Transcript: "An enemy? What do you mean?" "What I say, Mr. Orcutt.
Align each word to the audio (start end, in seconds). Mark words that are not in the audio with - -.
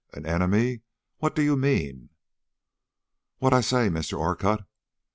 "An 0.13 0.25
enemy? 0.25 0.81
What 1.19 1.35
do 1.35 1.43
you 1.43 1.55
mean?" 1.55 2.09
"What 3.37 3.53
I 3.53 3.61
say, 3.61 3.87
Mr. 3.87 4.17
Orcutt. 4.17 4.61